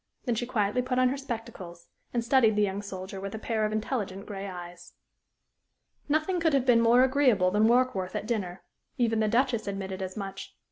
[0.25, 3.65] Then she quietly put on her spectacles and studied the young soldier with a pair
[3.65, 4.93] of intelligent gray eyes.
[6.09, 8.63] Nothing could have been more agreeable than Warkworth at dinner.
[8.97, 10.55] Even the Duchess admitted as much.